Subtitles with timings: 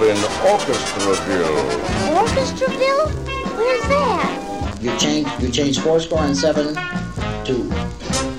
[0.00, 1.60] you're in Orchestraville.
[2.16, 3.08] Orchestraville?
[3.56, 4.78] Where's that?
[4.80, 6.74] You change you change four score and seven
[7.44, 7.68] to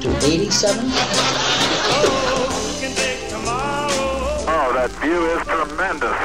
[0.01, 0.85] to eighty-seven.
[4.47, 6.17] Oh, that view is tremendous.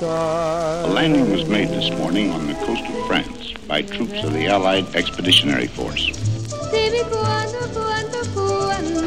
[0.00, 4.46] A landing was made this morning on the coast of France by troops of the
[4.48, 6.10] Allied Expeditionary Force.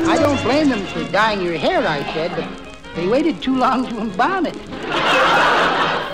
[0.08, 2.61] I don't blame them for dyeing your hair, I said, but
[2.96, 4.56] they waited too long to embalm it.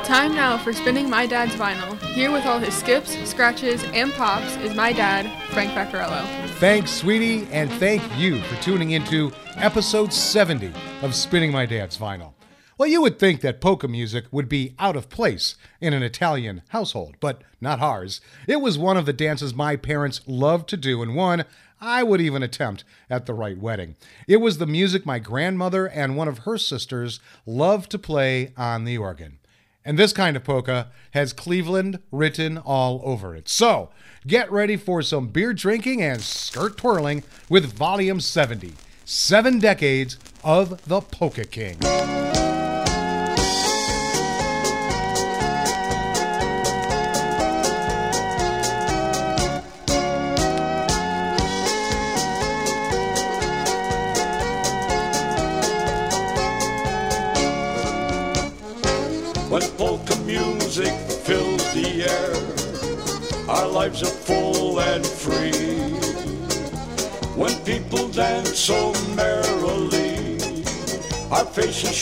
[0.06, 2.00] Time now for spinning my dad's vinyl.
[2.14, 6.26] Here with all his skips, scratches, and pops is my dad, Frank Vaccarello.
[6.60, 12.34] Thanks, sweetie, and thank you for tuning into episode 70 of Spinning My Dad's Vinyl.
[12.78, 16.62] Well, you would think that polka music would be out of place in an Italian
[16.70, 18.22] household, but not ours.
[18.48, 21.44] It was one of the dances my parents loved to do, and one
[21.80, 23.96] I would even attempt at the right wedding.
[24.28, 28.86] It was the music my grandmother and one of her sisters loved to play on
[28.86, 29.40] the organ.
[29.86, 33.48] And this kind of polka has Cleveland written all over it.
[33.48, 33.90] So
[34.26, 38.74] get ready for some beer drinking and skirt twirling with Volume 70
[39.06, 41.78] Seven Decades of the Polka King.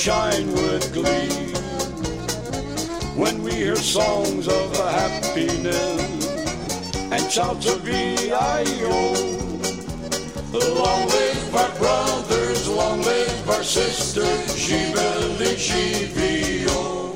[0.05, 1.49] Shine with glee.
[3.19, 6.27] When we hear songs of happiness
[7.11, 9.01] and shouts of E-I-O,
[10.53, 17.13] Long live our brothers, long live our sisters, żyweli, żywio.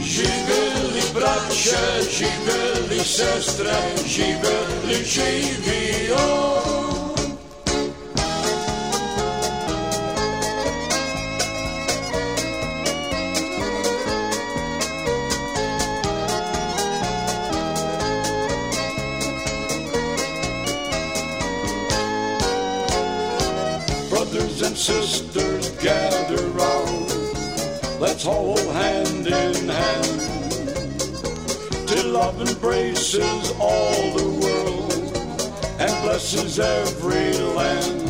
[0.00, 6.71] Żyweli bracia, żyweli sestra, żyweli, żywio.
[32.12, 34.92] Love embraces all the world
[35.80, 38.02] and blesses every land.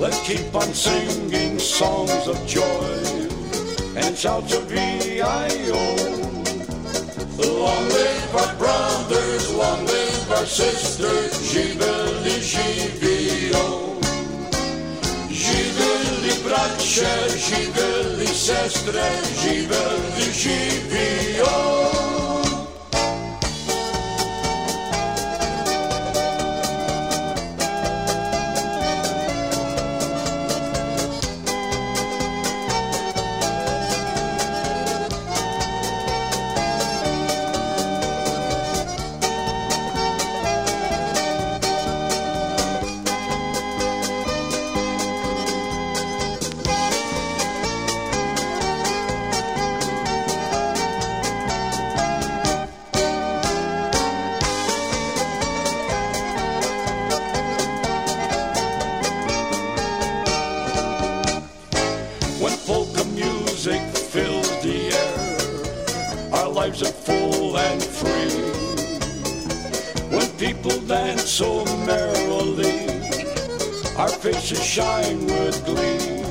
[0.00, 2.88] Let's keep on singing songs of joy
[4.00, 5.84] and shouts of E-I-O.
[7.36, 13.64] Long live our brothers, long live our sisters, żyweli, żywio.
[15.30, 19.08] Żyweli bracia, żyweli sestra,
[19.42, 20.88] żyweli, żywio.
[21.48, 21.67] When
[74.48, 76.22] faces shine with glee.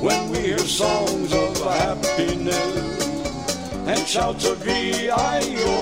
[0.00, 3.06] When we hear songs of happiness
[3.86, 5.78] and shouts of E-I-O,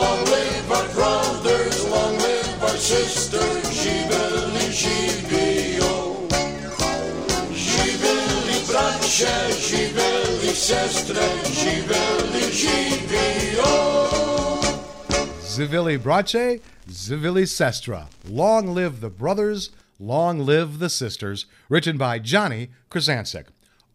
[0.00, 6.16] long live our brothers, long live our sisters, żyweli, żywio.
[7.54, 11.22] Żyweli bracia, żyweli sestra,
[11.52, 14.02] żyweli, żywio.
[15.56, 16.58] Zivili Brace,
[17.02, 18.06] Zivili Sestra.
[18.28, 21.46] Long live the brothers, long live the sisters.
[21.68, 23.46] Written by Johnny Krizancic.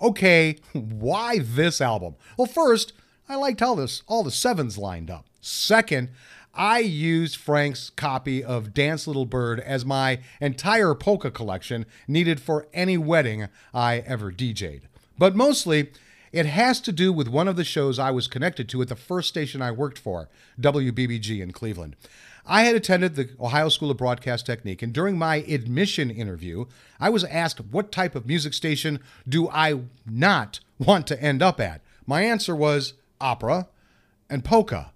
[0.01, 2.15] Okay, why this album?
[2.35, 2.91] Well, first,
[3.29, 5.25] I liked how this all the sevens lined up.
[5.39, 6.09] Second,
[6.53, 12.67] I used Frank's copy of Dance Little Bird as my entire polka collection needed for
[12.73, 14.89] any wedding I ever DJ'd.
[15.17, 15.91] But mostly,
[16.33, 18.97] It has to do with one of the shows I was connected to at the
[18.97, 20.27] first station I worked for,
[20.59, 21.95] WBBG in Cleveland.
[22.49, 26.65] I had attended the Ohio School of Broadcast Technique, and during my admission interview,
[26.97, 31.59] I was asked what type of music station do I not want to end up
[31.59, 31.81] at.
[32.05, 33.67] My answer was opera
[34.29, 34.91] and polka.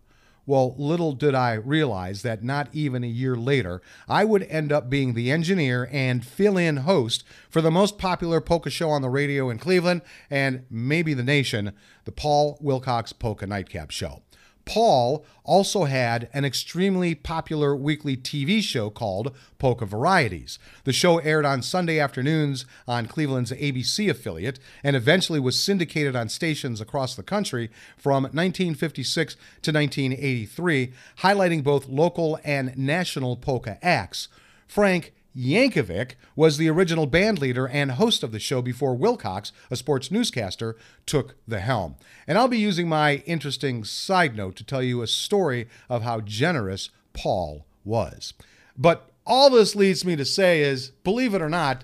[0.45, 4.89] Well, little did I realize that not even a year later, I would end up
[4.89, 9.09] being the engineer and fill in host for the most popular polka show on the
[9.09, 11.73] radio in Cleveland and maybe the nation,
[12.05, 14.23] the Paul Wilcox Polka Nightcap Show.
[14.65, 20.59] Paul also had an extremely popular weekly TV show called Polka Varieties.
[20.83, 26.29] The show aired on Sunday afternoons on Cleveland's ABC affiliate and eventually was syndicated on
[26.29, 34.27] stations across the country from 1956 to 1983, highlighting both local and national polka acts.
[34.67, 39.75] Frank Yankovic was the original band leader and host of the show before Wilcox, a
[39.75, 40.75] sports newscaster,
[41.05, 41.95] took the helm.
[42.27, 46.19] And I'll be using my interesting side note to tell you a story of how
[46.21, 48.33] generous Paul was.
[48.77, 51.83] But all this leads me to say is believe it or not,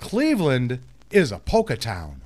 [0.00, 0.80] Cleveland
[1.10, 2.20] is a polka town.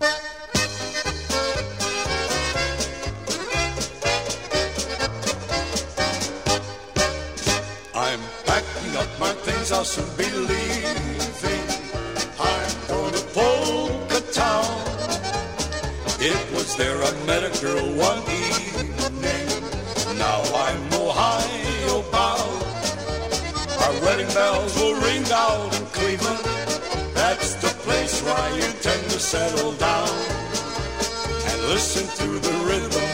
[7.94, 10.15] I'm packing up my things, I'll soon
[16.76, 19.46] there I met a girl one evening.
[20.18, 22.62] Now I'm Ohio bound.
[23.82, 26.44] Our wedding bells will ring out in Cleveland.
[27.14, 30.08] That's the place where I intend to settle down
[31.48, 33.05] and listen to the rhythm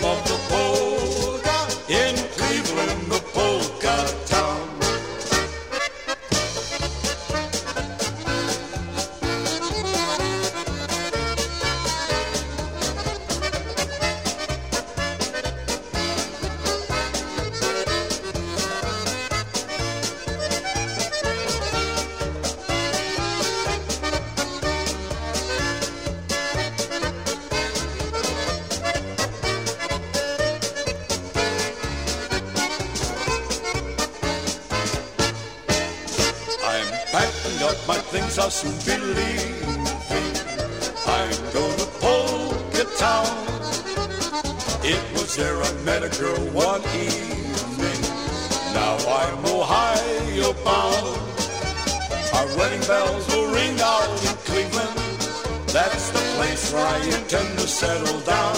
[38.52, 39.87] my things, I'll soon be leaving.
[41.06, 43.26] I'm going to Polka Town.
[44.84, 48.02] It was there I met a girl one evening.
[48.75, 51.19] Now I'm Ohio bound.
[52.34, 54.98] Our wedding bells will ring out in Cleveland.
[55.69, 58.56] That's the place where I intend to settle down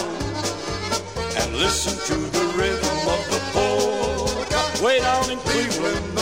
[1.38, 4.84] and listen to the rhythm of the polka.
[4.84, 6.13] Way down in Cleveland,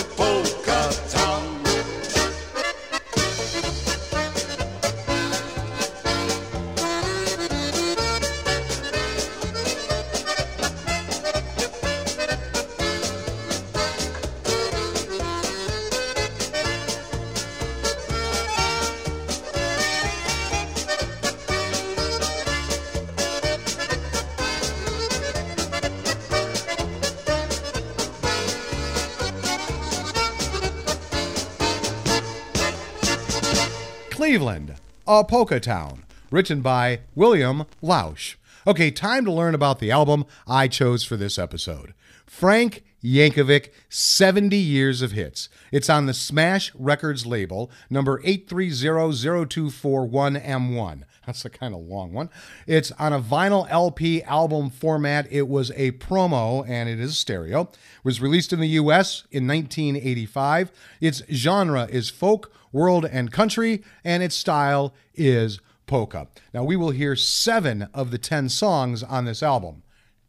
[34.22, 38.36] Cleveland, a polka town, written by William Lausche.
[38.68, 41.92] Okay, time to learn about the album I chose for this episode.
[42.24, 45.48] Frank Yankovic, 70 Years of Hits.
[45.72, 51.02] It's on the Smash Records label, number 8300241M1.
[51.26, 52.30] That's a kind of long one.
[52.66, 55.26] It's on a vinyl LP album format.
[55.32, 57.62] It was a promo and it is stereo.
[57.62, 60.70] It was released in the US in 1985.
[61.00, 66.28] Its genre is folk, world, and country, and its style is polka.
[66.54, 69.82] Now, we will hear seven of the 10 songs on this album,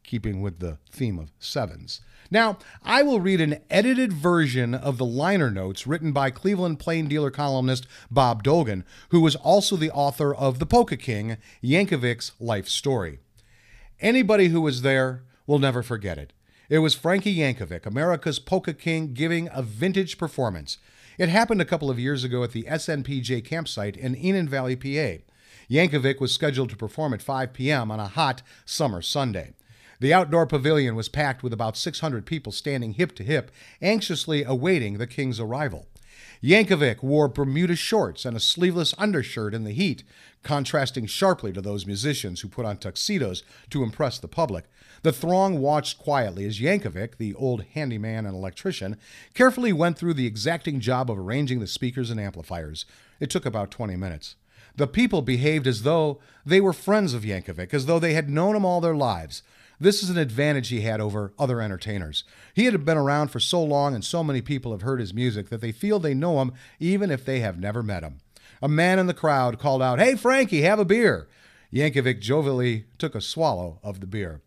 [0.04, 2.02] keeping with the theme of sevens.
[2.30, 7.08] Now, I will read an edited version of the liner notes written by Cleveland Plain
[7.08, 12.68] Dealer columnist Bob Dolgan, who was also the author of The Polka King, Yankovic's life
[12.68, 13.20] story.
[14.00, 16.34] Anybody who was there will never forget it.
[16.70, 20.78] It was Frankie Yankovic, America's Polka King, giving a vintage performance.
[21.18, 25.24] It happened a couple of years ago at the SNPJ campsite in Enon Valley, PA.
[25.70, 27.92] Yankovic was scheduled to perform at 5 p.m.
[27.92, 29.54] on a hot summer Sunday.
[30.00, 33.52] The outdoor pavilion was packed with about 600 people standing hip to hip,
[33.82, 35.88] anxiously awaiting the king's arrival.
[36.44, 40.04] Yankovic wore Bermuda shorts and a sleeveless undershirt in the heat,
[40.42, 44.66] contrasting sharply to those musicians who put on tuxedos to impress the public.
[45.04, 48.98] The throng watched quietly as Yankovic, the old handyman and electrician,
[49.34, 52.86] carefully went through the exacting job of arranging the speakers and amplifiers.
[53.20, 54.36] It took about 20 minutes.
[54.78, 58.56] The people behaved as though they were friends of Yankovic, as though they had known
[58.56, 59.44] him all their lives.
[59.78, 62.24] This is an advantage he had over other entertainers.
[62.54, 65.50] He had been around for so long and so many people have heard his music
[65.50, 68.22] that they feel they know him even if they have never met him.
[68.62, 71.28] A man in the crowd called out, Hey, Frankie, have a beer.
[71.74, 74.42] Yankovic jovially took a swallow of the beer.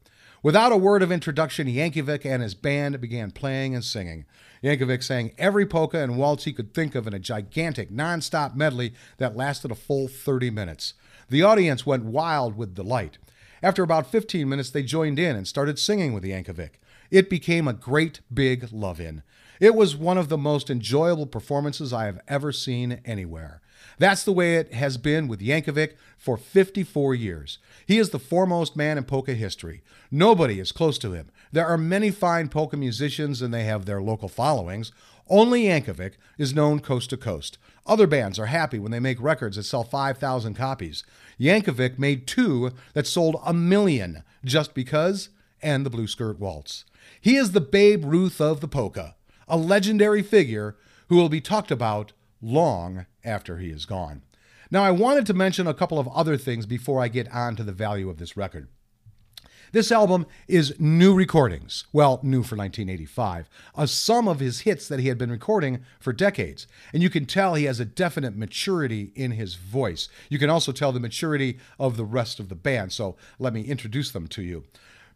[0.46, 4.24] Without a word of introduction, Yankovic and his band began playing and singing.
[4.62, 8.94] Yankovic sang every polka and waltz he could think of in a gigantic, non-stop medley
[9.18, 10.94] that lasted a full 30 minutes.
[11.28, 13.18] The audience went wild with delight.
[13.60, 16.74] After about 15 minutes, they joined in and started singing with Yankovic.
[17.10, 19.24] It became a great big love in.
[19.58, 23.62] It was one of the most enjoyable performances I have ever seen anywhere.
[23.98, 27.58] That's the way it has been with Yankovic for 54 years.
[27.86, 29.82] He is the foremost man in polka history.
[30.10, 31.30] Nobody is close to him.
[31.52, 34.92] There are many fine polka musicians and they have their local followings.
[35.28, 37.58] Only Yankovic is known coast to coast.
[37.86, 41.04] Other bands are happy when they make records that sell 5,000 copies.
[41.40, 45.30] Yankovic made two that sold a million just because,
[45.62, 46.84] and the Blue Skirt Waltz.
[47.20, 49.14] He is the Babe Ruth of the polka,
[49.48, 50.76] a legendary figure
[51.08, 52.12] who will be talked about
[52.46, 54.22] long after he is gone.
[54.70, 57.64] Now, I wanted to mention a couple of other things before I get on to
[57.64, 58.68] the value of this record.
[59.72, 65.00] This album is new recordings, well, new for 1985, a sum of his hits that
[65.00, 66.68] he had been recording for decades.
[66.92, 70.08] And you can tell he has a definite maturity in his voice.
[70.28, 73.62] You can also tell the maturity of the rest of the band, so let me
[73.62, 74.64] introduce them to you.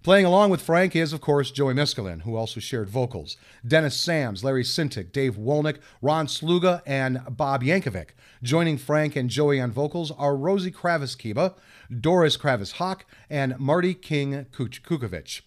[0.02, 3.37] Playing along with Frank is, of course, Joey Miskulin, who also shared vocals.
[3.69, 8.12] Dennis Sams, Larry Sintic, Dave Wolnick, Ron Sluga, and Bob Yankovic.
[8.42, 11.52] Joining Frank and Joey on vocals are Rosie Kravis Kiba,
[12.00, 15.42] Doris Kravis Hawk, and Marty King Kukovic.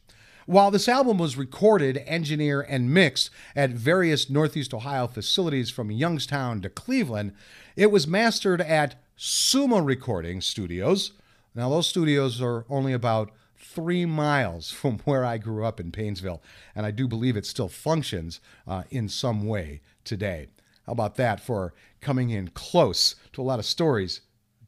[0.46, 6.62] While this album was recorded, engineered, and mixed at various Northeast Ohio facilities from Youngstown
[6.62, 7.34] to Cleveland,
[7.76, 11.14] it was mastered at Suma Recording Studios.
[11.56, 13.32] Now, those studios are only about
[13.64, 16.42] three miles from where I grew up in Painesville,
[16.76, 20.48] and I do believe it still functions uh, in some way today.
[20.86, 24.22] How about that for coming in close to a lot of stories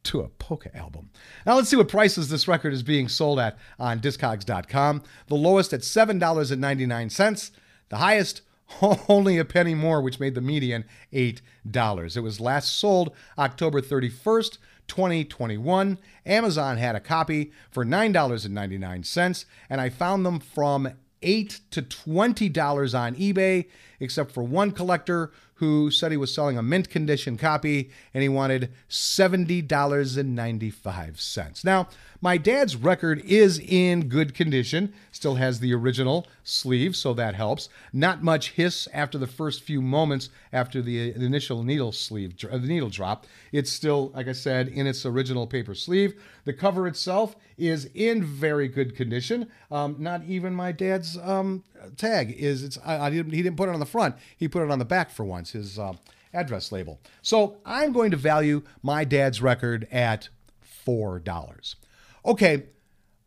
[0.06, 1.10] to a polka album.
[1.44, 5.02] Now let's see what prices this record is being sold at on Discogs.com.
[5.26, 7.50] The lowest at $7.99.
[7.88, 8.42] The highest
[9.08, 12.16] only a penny more, which made the median $8.
[12.16, 15.98] It was last sold October 31st, 2021.
[16.26, 20.90] Amazon had a copy for $9.99, and I found them from
[21.22, 23.66] 8 to $20 on eBay,
[24.00, 28.28] except for one collector who said he was selling a mint condition copy and he
[28.28, 31.64] wanted $70.95.
[31.64, 31.88] Now,
[32.20, 37.70] my dad's record is in good condition, still has the original sleeve, so that helps.
[37.92, 42.66] Not much hiss after the first few moments after the initial needle sleeve, uh, the
[42.66, 43.26] needle drop.
[43.52, 46.20] It's still, like I said, in its original paper sleeve.
[46.44, 49.48] The cover itself is in very good condition.
[49.70, 51.64] Um, not even my dad's um,
[51.96, 52.62] tag is.
[52.62, 54.16] It's I, I, didn't, he didn't put it on the front.
[54.36, 55.52] He put it on the back for once.
[55.52, 55.94] His uh,
[56.32, 57.00] address label.
[57.22, 60.28] So I'm going to value my dad's record at
[60.60, 61.76] four dollars.
[62.24, 62.64] Okay,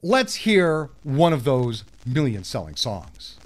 [0.01, 3.37] let's hear one of those million selling songs.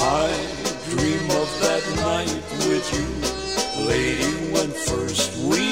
[0.00, 0.30] I
[0.88, 2.32] dream of that night
[2.66, 3.06] with you,
[3.86, 5.67] lady, when first we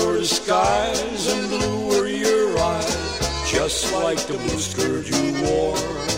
[0.00, 6.09] Bluer skies and bluer your eyes, just like the blue skirt you wore.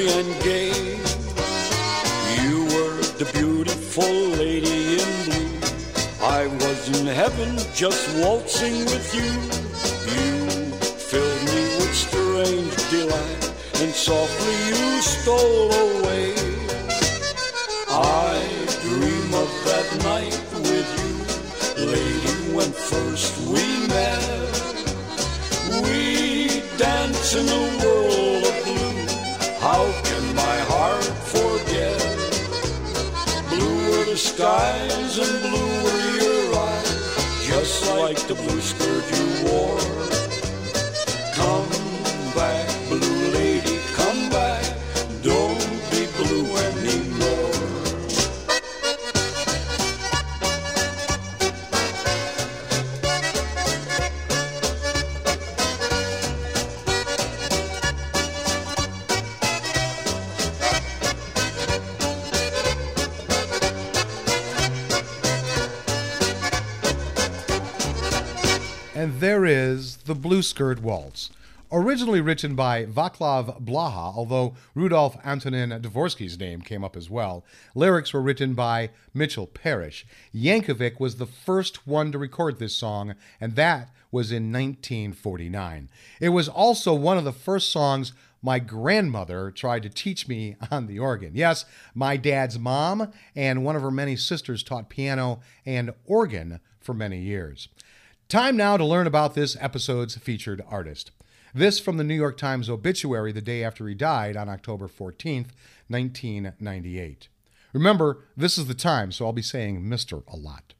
[0.00, 0.72] merry and gay.
[2.42, 5.60] You were the beautiful lady in blue.
[6.22, 9.30] I was in heaven just waltzing with you.
[10.12, 10.46] You
[11.10, 15.99] filled me with strange delight, and softly you stole away.
[69.00, 71.30] And there is the Blue Skirt Waltz.
[71.72, 77.42] Originally written by Vaclav Blaha, although Rudolf Antonin Dvorsky's name came up as well,
[77.74, 80.06] lyrics were written by Mitchell Parish.
[80.34, 85.88] Yankovic was the first one to record this song, and that was in 1949.
[86.20, 90.88] It was also one of the first songs my grandmother tried to teach me on
[90.88, 91.30] the organ.
[91.34, 91.64] Yes,
[91.94, 97.18] my dad's mom and one of her many sisters taught piano and organ for many
[97.18, 97.68] years.
[98.30, 101.10] Time now to learn about this episode's featured artist.
[101.52, 105.48] This from the New York Times obituary the day after he died on October 14th,
[105.88, 107.26] 1998.
[107.72, 110.22] Remember, this is the time, so I'll be saying Mr.
[110.28, 110.74] a lot.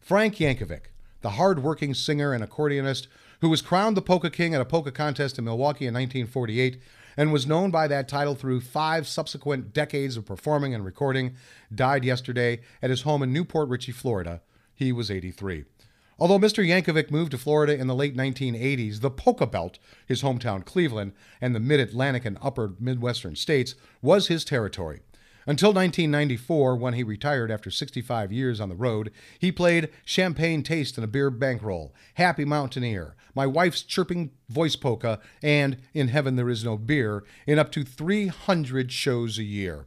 [0.00, 0.84] Frank Yankovic,
[1.20, 3.08] the hard-working singer and accordionist
[3.42, 6.80] who was crowned the Polka King at a polka contest in Milwaukee in 1948
[7.14, 11.34] and was known by that title through five subsequent decades of performing and recording,
[11.74, 14.40] died yesterday at his home in New Port Richey, Florida.
[14.74, 15.66] He was 83.
[16.18, 16.66] Although Mr.
[16.66, 21.54] Yankovic moved to Florida in the late 1980s, the Polka Belt, his hometown Cleveland, and
[21.54, 25.00] the mid Atlantic and upper Midwestern states, was his territory.
[25.48, 30.96] Until 1994, when he retired after 65 years on the road, he played Champagne Taste
[30.96, 36.48] in a Beer Bankroll, Happy Mountaineer, My Wife's Chirping Voice Polka, and In Heaven There
[36.48, 39.86] Is No Beer in up to 300 shows a year.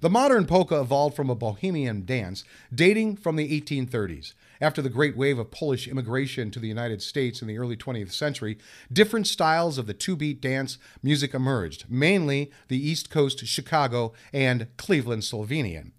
[0.00, 4.34] The modern polka evolved from a bohemian dance dating from the 1830s.
[4.60, 8.12] After the great wave of Polish immigration to the United States in the early 20th
[8.12, 8.58] century,
[8.92, 14.66] different styles of the two beat dance music emerged, mainly the East Coast Chicago and
[14.76, 15.92] Cleveland Slovenian.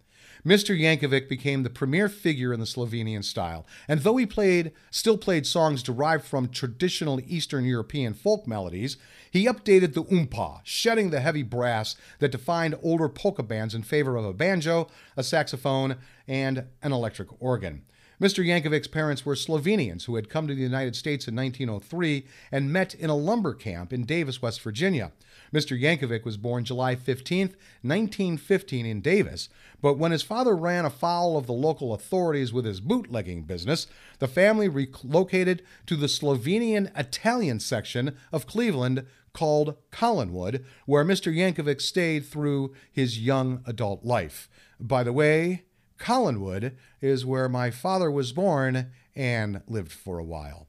[0.46, 0.78] Mr.
[0.78, 5.46] Yankovic became the premier figure in the Slovenian style, and though he played still played
[5.46, 8.98] songs derived from traditional Eastern European folk melodies,
[9.32, 14.16] he updated the umpa, shedding the heavy brass that defined older polka bands in favor
[14.16, 17.84] of a banjo, a saxophone, and an electric organ.
[18.22, 18.46] Mr.
[18.46, 22.94] Yankovic's parents were Slovenians who had come to the United States in 1903 and met
[22.94, 25.14] in a lumber camp in Davis, West Virginia.
[25.54, 25.80] Mr.
[25.80, 29.48] Yankovic was born July 15, 1915, in Davis,
[29.82, 33.88] but when his father ran afoul of the local authorities with his bootlegging business,
[34.20, 41.34] the family relocated to the Slovenian Italian section of Cleveland called Collinwood, where Mr.
[41.34, 44.50] Yankovic stayed through his young adult life.
[44.78, 45.64] By the way,
[46.00, 50.68] Collinwood is where my father was born and lived for a while.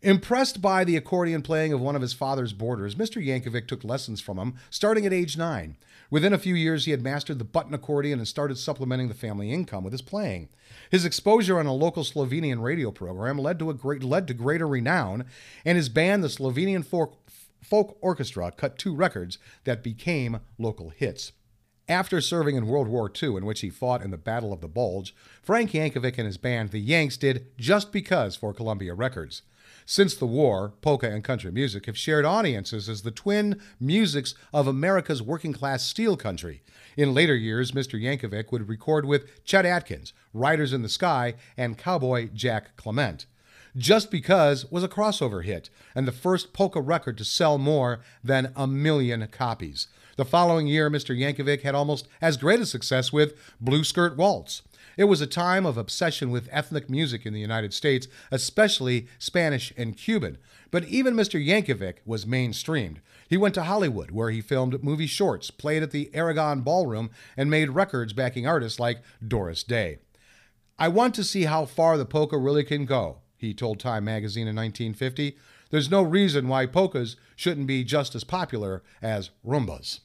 [0.00, 3.24] Impressed by the accordion playing of one of his father's boarders, Mr.
[3.24, 5.76] Yankovic took lessons from him starting at age nine.
[6.10, 9.52] Within a few years, he had mastered the button accordion and started supplementing the family
[9.52, 10.48] income with his playing.
[10.90, 14.66] His exposure on a local Slovenian radio program led to a great led to greater
[14.66, 15.24] renown,
[15.64, 17.16] and his band, the Slovenian Folk,
[17.62, 21.30] Folk Orchestra, cut two records that became local hits.
[21.92, 24.66] After serving in World War II, in which he fought in the Battle of the
[24.66, 29.42] Bulge, Frank Yankovic and his band, the Yanks, did Just Because for Columbia Records.
[29.84, 34.66] Since the war, polka and country music have shared audiences as the twin musics of
[34.66, 36.62] America's working class steel country.
[36.96, 38.00] In later years, Mr.
[38.00, 43.26] Yankovic would record with Chet Atkins, Riders in the Sky, and cowboy Jack Clement.
[43.76, 48.50] Just Because was a crossover hit and the first polka record to sell more than
[48.56, 49.88] a million copies.
[50.22, 51.18] The following year, Mr.
[51.18, 54.62] Yankovic had almost as great a success with Blue Skirt Waltz.
[54.96, 59.72] It was a time of obsession with ethnic music in the United States, especially Spanish
[59.76, 60.38] and Cuban.
[60.70, 61.44] But even Mr.
[61.44, 62.98] Yankovic was mainstreamed.
[63.28, 67.50] He went to Hollywood, where he filmed movie shorts, played at the Aragon Ballroom, and
[67.50, 69.98] made records backing artists like Doris Day.
[70.78, 74.46] I want to see how far the polka really can go, he told Time magazine
[74.46, 75.36] in 1950.
[75.70, 79.98] There's no reason why polkas shouldn't be just as popular as rumbas.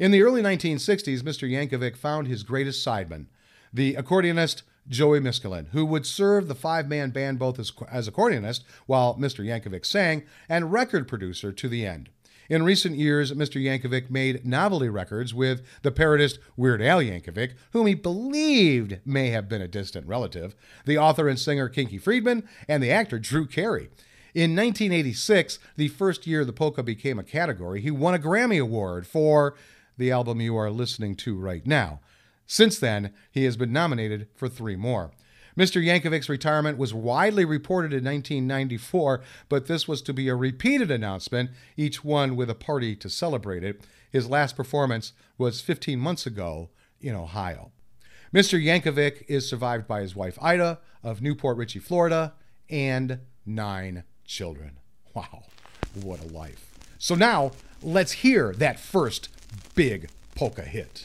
[0.00, 1.46] In the early 1960s, Mr.
[1.46, 3.26] Yankovic found his greatest sideman,
[3.70, 8.62] the accordionist Joey Miskulin, who would serve the five man band both as, as accordionist
[8.86, 9.44] while Mr.
[9.44, 12.08] Yankovic sang and record producer to the end.
[12.48, 13.62] In recent years, Mr.
[13.62, 19.50] Yankovic made novelty records with the parodist Weird Al Yankovic, whom he believed may have
[19.50, 23.90] been a distant relative, the author and singer Kinky Friedman, and the actor Drew Carey.
[24.34, 29.06] In 1986, the first year the polka became a category, he won a Grammy Award
[29.06, 29.56] for
[30.00, 32.00] the album you are listening to right now.
[32.46, 35.12] Since then, he has been nominated for three more.
[35.58, 35.84] Mr.
[35.84, 41.50] Yankovic's retirement was widely reported in 1994, but this was to be a repeated announcement,
[41.76, 43.82] each one with a party to celebrate it.
[44.10, 47.70] His last performance was 15 months ago in Ohio.
[48.34, 48.58] Mr.
[48.58, 52.32] Yankovic is survived by his wife Ida of New Port Richey, Florida,
[52.70, 54.78] and nine children.
[55.12, 55.42] Wow,
[55.94, 56.70] what a life.
[56.98, 59.28] So now, let's hear that first
[59.74, 61.02] big polka hit.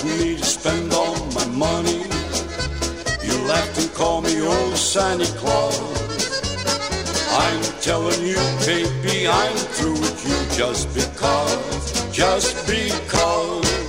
[0.00, 2.02] Cause me to spend all my money.
[3.22, 5.78] You laughed and called me old Santa Claus.
[7.32, 8.36] I'm telling you,
[8.66, 13.79] baby, I'm through with you just because, just because.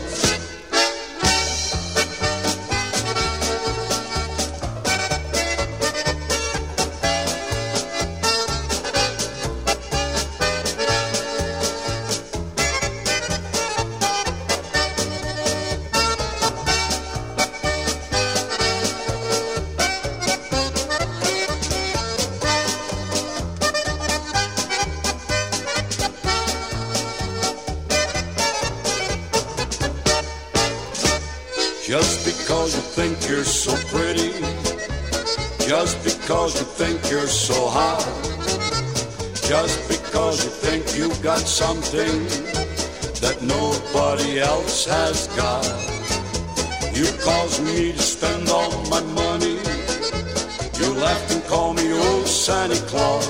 [36.41, 38.01] Because you think you're so hot,
[39.47, 42.25] just because you think you've got something
[43.21, 45.63] that nobody else has got.
[46.97, 49.59] You cause me to spend all my money.
[50.79, 53.27] You laughed and called me old Santa Claus.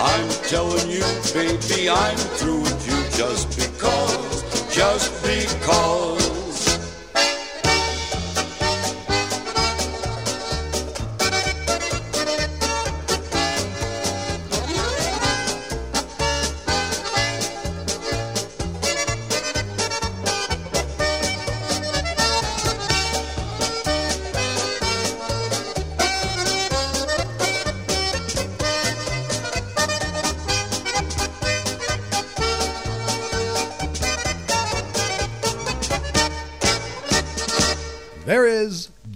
[0.00, 6.31] I'm telling you, baby, I'm through with you just because, just because.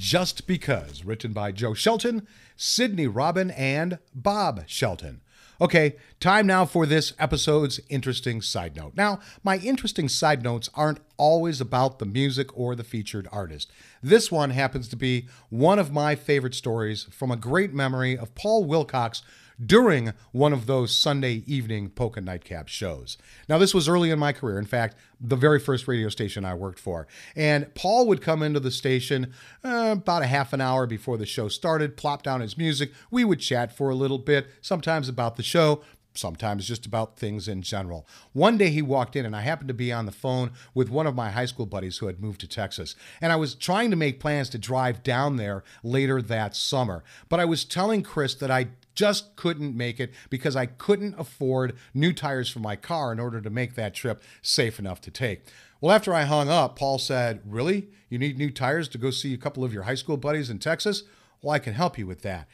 [0.07, 5.21] Just Because, written by Joe Shelton, Sydney Robin, and Bob Shelton.
[5.61, 8.92] Okay, time now for this episode's interesting side note.
[8.95, 13.73] Now, my interesting side notes aren't always about the music or the featured artist.
[14.01, 18.37] This one happens to be one of my favorite stories from a great memory of
[18.37, 19.23] Paul Wilcox
[19.64, 23.16] during one of those Sunday evening polka nightcap shows.
[23.49, 24.59] Now, this was early in my career.
[24.59, 27.07] In fact, the very first radio station I worked for.
[27.35, 29.33] And Paul would come into the station
[29.64, 32.92] uh, about a half an hour before the show started, plop down his music.
[33.11, 35.83] We would chat for a little bit, sometimes about the show,
[36.19, 38.07] sometimes just about things in general.
[38.33, 41.07] One day he walked in, and I happened to be on the phone with one
[41.07, 42.95] of my high school buddies who had moved to Texas.
[43.21, 47.05] And I was trying to make plans to drive down there later that summer.
[47.29, 51.76] But I was telling Chris that I just couldn't make it because I couldn't afford
[51.94, 55.44] new tires for my car in order to make that trip safe enough to take.
[55.80, 57.88] Well, after I hung up, Paul said, Really?
[58.09, 60.59] You need new tires to go see a couple of your high school buddies in
[60.59, 61.04] Texas?
[61.42, 62.48] Well, I can help you with that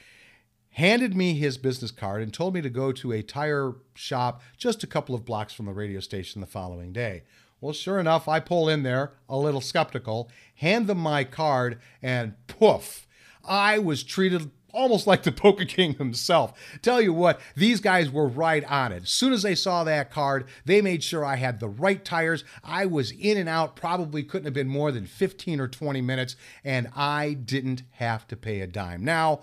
[0.72, 4.82] handed me his business card and told me to go to a tire shop just
[4.82, 7.22] a couple of blocks from the radio station the following day.
[7.60, 12.34] Well, sure enough, I pull in there, a little skeptical, hand them my card, and
[12.48, 13.06] poof,
[13.44, 16.52] I was treated almost like the Polka King himself.
[16.82, 19.04] Tell you what, these guys were right on it.
[19.04, 22.44] As soon as they saw that card, they made sure I had the right tires.
[22.64, 26.36] I was in and out, probably couldn't have been more than 15 or 20 minutes,
[26.64, 29.04] and I didn't have to pay a dime.
[29.04, 29.40] Now,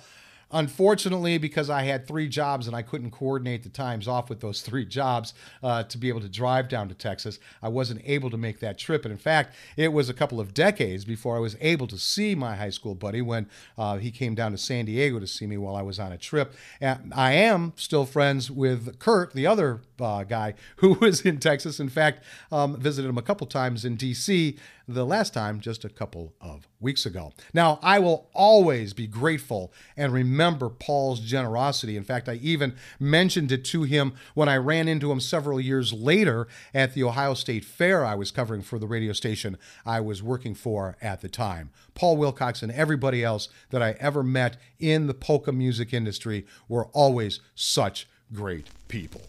[0.51, 4.62] Unfortunately, because I had three jobs and I couldn't coordinate the times off with those
[4.62, 8.38] three jobs uh, to be able to drive down to Texas, I wasn't able to
[8.38, 9.05] make that trip.
[9.05, 12.33] And in fact, it was a couple of decades before I was able to see
[12.33, 15.57] my high school buddy when uh, he came down to San Diego to see me
[15.57, 16.53] while I was on a trip.
[16.81, 21.79] And I am still friends with Kurt, the other uh, guy who was in Texas.
[21.79, 24.57] In fact, um, visited him a couple times in D.C
[24.89, 27.32] the last time just a couple of weeks ago.
[27.54, 31.95] Now, I will always be grateful and remember Paul's generosity.
[31.95, 35.93] In fact, I even mentioned it to him when I ran into him several years
[35.93, 40.23] later at the Ohio State Fair I was covering for the radio station I was
[40.23, 41.69] working for at the time.
[41.93, 46.88] Paul Wilcox and everybody else that I ever met in the polka music industry were
[46.88, 49.21] always such great people.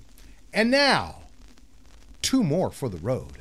[0.55, 1.17] And now,
[2.23, 3.33] two more for the road.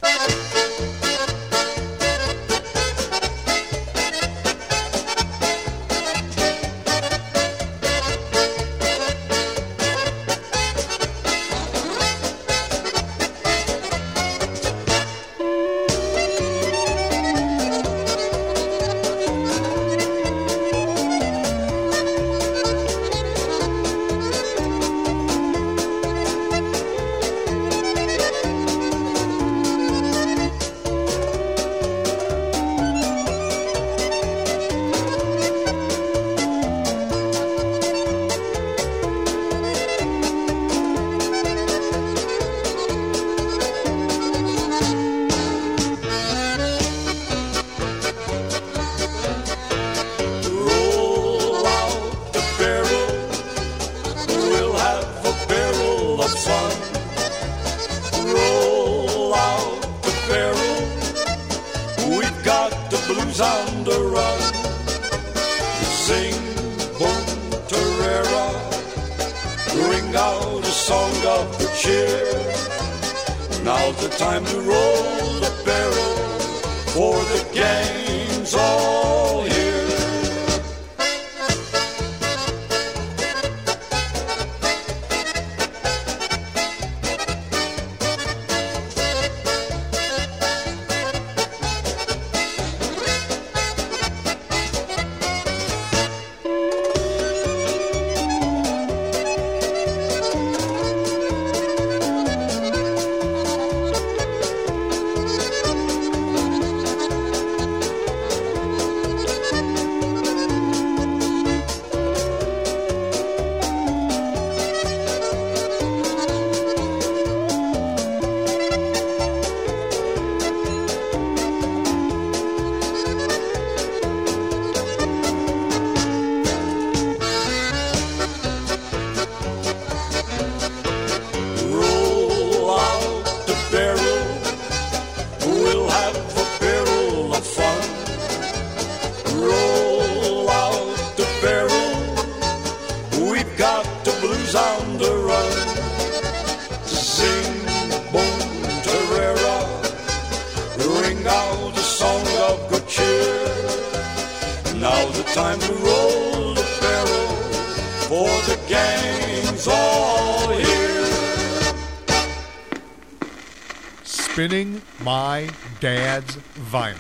[164.40, 165.50] Spinning my
[165.82, 166.38] dad's
[166.72, 166.96] vinyl.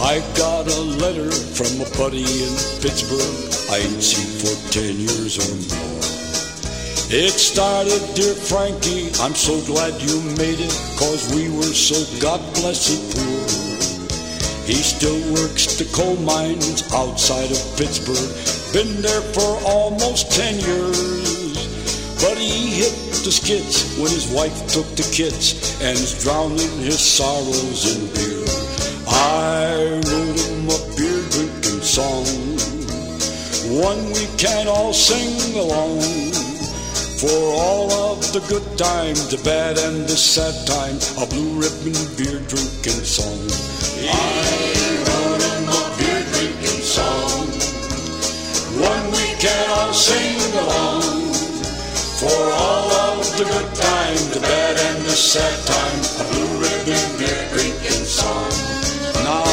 [0.00, 3.20] I got a letter from a buddy in Pittsburgh
[3.70, 6.00] I ain't seen for ten years or more.
[7.10, 12.40] It started, dear Frankie, I'm so glad you made it, cause we were so God
[12.54, 13.37] blessed poor.
[14.68, 18.28] He still works the coal mines outside of Pittsburgh,
[18.76, 21.56] been there for almost ten years.
[22.20, 22.92] But he hit
[23.24, 28.44] the skids when his wife took the kids and is drowning his sorrows in beer.
[29.08, 32.28] I wrote him a beer drinking song,
[33.72, 36.04] one we can all sing along.
[37.24, 41.96] For all of the good times, the bad and the sad times, a blue ribbon
[42.20, 43.48] beer drinking song.
[44.06, 44.47] I
[49.38, 51.02] can all sing along
[52.18, 57.18] for all of the good time, the bad and the sad time, a blue ribbon
[57.18, 58.50] beer drinking song.
[59.22, 59.46] Now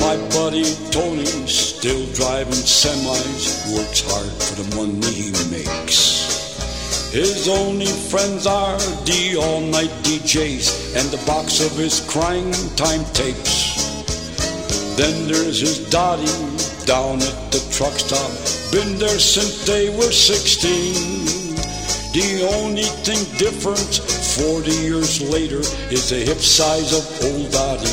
[0.00, 7.12] my buddy Tony, still driving semis, works hard for the money he makes.
[7.12, 13.04] His only friends are the all night DJs and the box of his crying time
[13.12, 13.76] tapes.
[14.96, 16.24] Then there's his Dottie
[16.86, 20.92] down at the truck stop been there since they were 16.
[22.12, 23.96] The only thing different
[24.36, 27.88] 40 years later is the hip size of old Dottie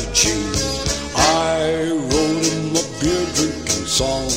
[1.16, 4.28] I wrote him a beer drinking song.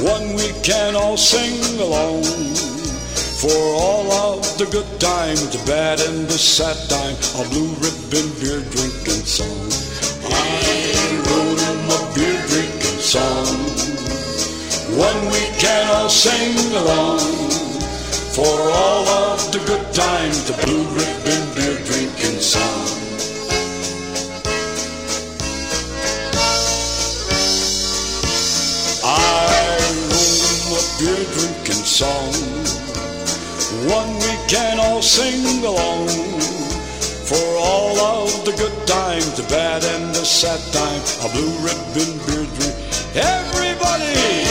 [0.00, 2.24] One we can all sing along.
[3.36, 8.32] For all of the good times, the bad and the sad time, a blue ribbon
[8.40, 9.68] beer drinking song.
[10.24, 13.95] I wrote him a beer drinking song.
[14.96, 17.20] One we can all sing along.
[18.32, 22.88] For all of the good times, the blue ribbon beer drinking song.
[29.04, 29.76] I
[30.08, 32.32] him a beer drinking song.
[33.92, 36.08] One we can all sing along.
[37.28, 42.16] For all of the good times, the bad and the sad time, a blue ribbon
[42.24, 42.76] beer drink.
[43.14, 44.45] Everybody,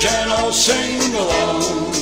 [0.00, 1.92] can all sing along.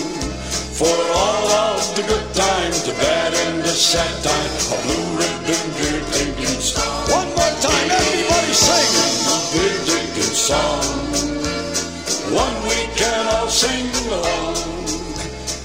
[0.77, 5.65] For all of the good times, the bad and the sad time, a blue ribbon
[5.77, 7.09] beer drinking song.
[7.09, 8.93] One more time, everybody sing
[9.33, 10.85] a beer drinking song.
[12.37, 14.57] One we can all sing along.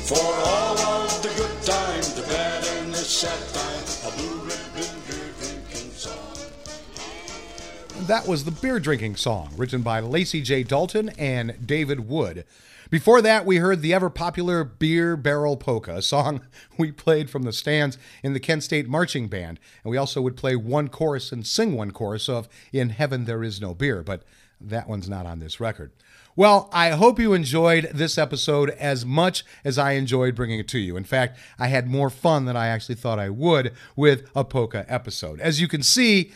[0.08, 3.71] For all of the good times, the bad and the sad time,
[8.08, 10.64] That was the beer drinking song, written by Lacy J.
[10.64, 12.46] Dalton and David Wood.
[12.90, 16.42] Before that, we heard the ever popular Beer Barrel Polka, a song
[16.78, 19.60] we played from the stands in the Kent State Marching Band.
[19.84, 23.44] And we also would play one chorus and sing one chorus of In Heaven There
[23.44, 24.24] Is No Beer, but
[24.60, 25.92] that one's not on this record.
[26.36, 30.80] Well, I hope you enjoyed this episode as much as I enjoyed bringing it to
[30.80, 30.98] you.
[30.98, 34.86] In fact, I had more fun than I actually thought I would with a polka
[34.88, 35.40] episode.
[35.40, 36.32] As you can see,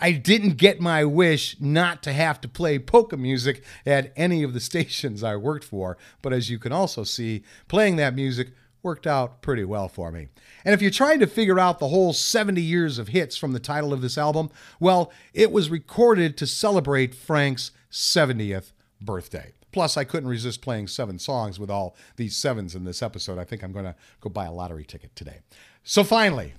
[0.00, 4.52] I didn't get my wish not to have to play polka music at any of
[4.52, 8.48] the stations I worked for, but as you can also see, playing that music
[8.82, 10.28] worked out pretty well for me.
[10.64, 13.58] And if you're trying to figure out the whole 70 years of hits from the
[13.60, 19.52] title of this album, well, it was recorded to celebrate Frank's 70th birthday.
[19.72, 23.38] Plus, I couldn't resist playing seven songs with all these sevens in this episode.
[23.38, 25.40] I think I'm going to go buy a lottery ticket today.
[25.82, 26.54] So, finally,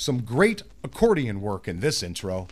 [0.00, 2.48] some great accordion work in this intro.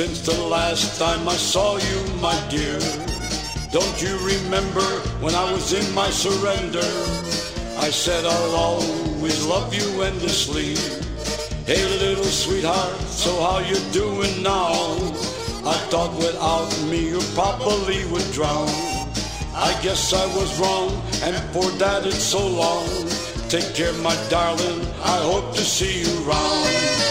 [0.00, 2.78] Since the last time I saw you, my dear.
[3.70, 4.88] Don't you remember
[5.20, 6.90] when I was in my surrender?
[7.86, 10.72] I said I'll always love you endlessly.
[11.66, 14.72] Hey, little sweetheart, so how you doing now?
[15.68, 18.72] I thought without me you probably would drown.
[19.52, 20.88] I guess I was wrong,
[21.24, 22.88] and for that it's so long.
[23.50, 24.80] Take care, my darling.
[25.04, 27.09] I hope to see you round.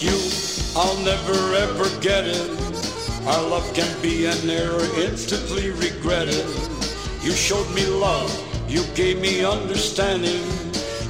[0.00, 0.16] You,
[0.76, 2.50] I'll never ever get it.
[3.26, 6.46] Our love can be an error, instantly regretted.
[7.20, 8.30] You showed me love,
[8.70, 10.46] you gave me understanding.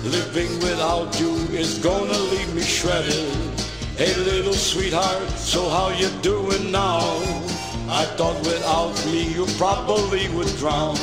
[0.04, 3.30] Living without you is gonna leave me shredded.
[3.98, 7.00] Hey little sweetheart, so how you doing now?
[7.90, 10.96] I thought without me you probably would drown.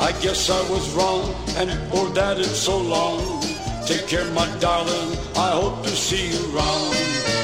[0.00, 3.37] I guess I was wrong, and for that it's so long.
[3.88, 5.16] Take care, my darling.
[5.34, 7.37] I hope to see you round.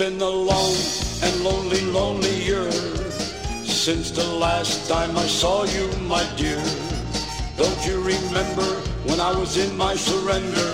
[0.00, 0.74] Been a long
[1.22, 2.72] and lonely, lonely year
[3.68, 6.64] since the last time I saw you, my dear.
[7.58, 8.70] Don't you remember
[9.04, 10.70] when I was in my surrender?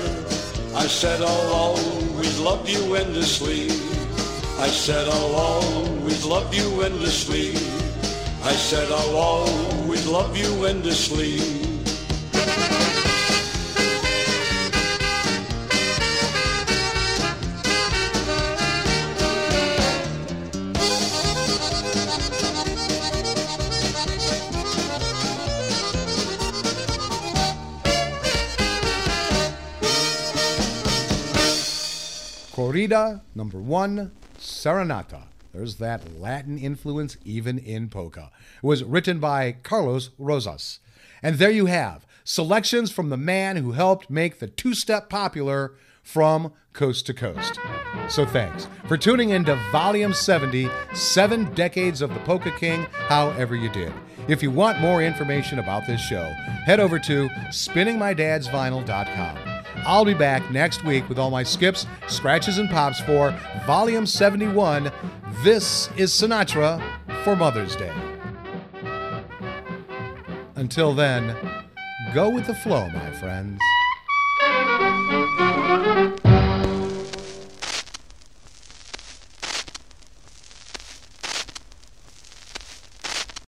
[0.76, 3.64] I said I'll always love you endlessly.
[4.60, 7.48] I said I'll always love you endlessly.
[8.44, 11.65] I said I'll always love you endlessly.
[32.76, 35.22] Corrida number one, Serenata.
[35.54, 38.30] There's that Latin influence even in polka.
[38.62, 40.80] It was written by Carlos Rosas.
[41.22, 45.72] And there you have selections from the man who helped make the two step popular
[46.02, 47.58] from coast to coast.
[48.10, 53.56] So thanks for tuning in to Volume 70 Seven Decades of the Polka King, however
[53.56, 53.94] you did.
[54.28, 56.30] If you want more information about this show,
[56.66, 59.55] head over to spinningmydadsvinyl.com.
[59.86, 63.30] I'll be back next week with all my skips, scratches, and pops for
[63.66, 64.90] Volume 71.
[65.44, 66.82] This is Sinatra
[67.22, 67.92] for Mother's Day.
[70.56, 71.36] Until then,
[72.12, 73.60] go with the flow, my friends.